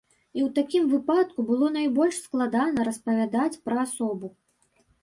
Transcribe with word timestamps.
І 0.37 0.43
ў 0.43 0.53
такім 0.59 0.87
выпадку 0.93 1.45
было 1.51 1.67
найбольш 1.77 2.15
складана 2.25 2.79
распавядаць 2.89 3.61
пра 3.69 3.77
асобу. 3.89 4.27